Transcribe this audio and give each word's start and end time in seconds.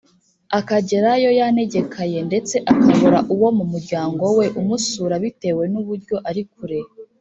akagerayo 0.59 1.29
yanegekaye 1.39 2.19
ndetse 2.29 2.55
akabura 2.71 3.19
uwo 3.33 3.49
mu 3.57 3.65
muryango 3.71 4.23
we 4.37 4.45
umusura 4.61 5.13
bitewe 5.23 5.63
n’uburyo 5.73 6.15
ari 6.29 6.43
kure 6.53 6.79